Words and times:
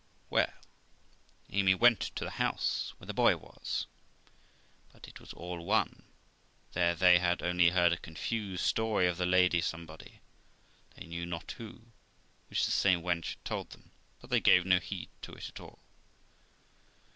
Well, 0.31 0.51
Amy 1.51 1.75
went 1.75 1.99
to 2.15 2.23
the 2.23 2.31
house 2.41 2.95
where 2.97 3.05
the 3.05 3.13
boy 3.13 3.37
was; 3.37 3.85
but 4.91 5.07
it 5.07 5.19
was 5.19 5.31
all 5.31 5.63
one, 5.63 6.05
there 6.73 6.95
they 6.95 7.19
had 7.19 7.43
only 7.43 7.69
heard 7.69 7.93
a 7.93 7.97
confused 7.97 8.63
story 8.65 9.05
of 9.07 9.17
the 9.17 9.27
lady 9.27 9.61
somebody, 9.61 10.19
they 10.95 11.05
knew 11.05 11.27
not 11.27 11.51
who, 11.51 11.83
which 12.49 12.65
the 12.65 12.71
same 12.71 13.03
wench 13.03 13.35
had 13.35 13.45
told 13.45 13.69
them, 13.69 13.91
but 14.19 14.31
they 14.31 14.39
gave 14.39 14.65
no 14.65 14.79
heed 14.79 15.09
to 15.21 15.33
it 15.35 15.47
at 15.49 15.59
all. 15.59 15.77